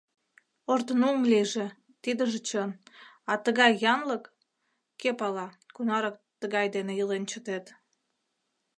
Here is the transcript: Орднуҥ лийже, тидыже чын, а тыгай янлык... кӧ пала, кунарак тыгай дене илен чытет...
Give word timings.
Орднуҥ 0.71 1.17
лийже, 1.31 1.65
тидыже 2.03 2.39
чын, 2.47 2.71
а 3.31 3.33
тыгай 3.43 3.71
янлык... 3.93 4.23
кӧ 4.99 5.09
пала, 5.19 5.47
кунарак 5.75 6.15
тыгай 6.41 6.67
дене 6.75 6.93
илен 7.01 7.23
чытет... 7.31 7.65